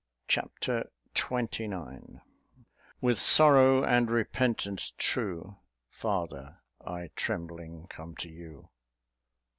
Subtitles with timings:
[0.27, 2.21] Chapter XXIX
[3.01, 5.57] With sorrow and repentance true,
[5.91, 8.69] Father, I trembling come to you.